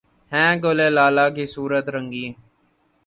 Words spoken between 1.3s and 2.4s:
کی صورت رنگیں